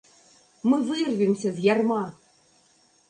Мы 0.71 0.79
вырвемся 0.87 1.49
з 1.59 1.67
ярма! 1.73 2.03